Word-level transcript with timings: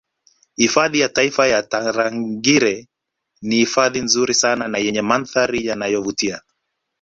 Hifadhi 0.57 0.99
ya 0.99 1.09
taifa 1.09 1.47
ya 1.47 1.63
Tarangire 1.63 2.87
ni 3.41 3.55
hifadhi 3.55 4.01
nzuri 4.01 4.33
sana 4.33 4.67
na 4.67 4.77
yenye 4.77 5.01
mandhari 5.01 5.65
yanayovutia 5.65 6.41